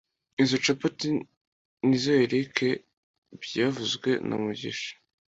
Izoi 0.41 0.61
capeti 0.65 1.09
ni 1.87 1.93
izoa 1.97 2.21
Eric 2.25 2.57
byavuzwe 3.41 4.09
na 4.27 4.35
mugisha 4.43 4.93